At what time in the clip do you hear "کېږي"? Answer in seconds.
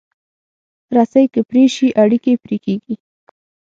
2.65-2.95